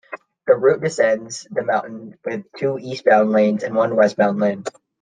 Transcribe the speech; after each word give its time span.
The 0.47 0.55
route 0.55 0.81
descends 0.81 1.47
the 1.51 1.61
mountain 1.61 2.17
with 2.25 2.45
two 2.57 2.79
eastbound 2.79 3.33
lanes 3.33 3.61
and 3.61 3.75
one 3.75 3.95
westbound 3.95 4.39
lane. 4.39 4.63